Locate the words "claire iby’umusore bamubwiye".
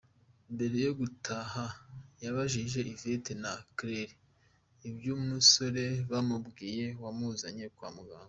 3.75-6.87